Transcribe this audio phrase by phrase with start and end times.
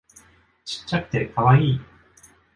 [0.65, 1.79] ちっちゃくてカワイイ